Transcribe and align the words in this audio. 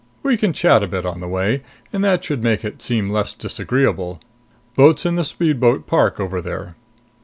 We 0.23 0.35
can 0.35 0.51
chat 0.51 0.81
a 0.81 0.87
bit 0.87 1.05
on 1.05 1.19
the 1.19 1.27
way, 1.27 1.61
and 1.93 2.03
that 2.03 2.23
should 2.25 2.41
make 2.41 2.65
it 2.65 2.81
seem 2.81 3.11
less 3.11 3.35
disagreeable. 3.35 4.19
Boat's 4.75 5.05
in 5.05 5.15
the 5.15 5.23
speedboat 5.23 5.85
park 5.85 6.19
over 6.19 6.41
there." 6.41 6.75